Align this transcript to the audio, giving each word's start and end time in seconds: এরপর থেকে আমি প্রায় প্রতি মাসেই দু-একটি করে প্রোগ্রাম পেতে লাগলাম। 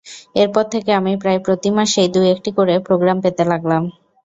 এরপর 0.35 0.63
থেকে 0.73 0.91
আমি 0.93 1.13
প্রায় 1.21 1.39
প্রতি 1.45 1.69
মাসেই 1.77 2.09
দু-একটি 2.13 2.49
করে 2.57 2.73
প্রোগ্রাম 2.87 3.17
পেতে 3.23 3.43
লাগলাম। 3.51 3.83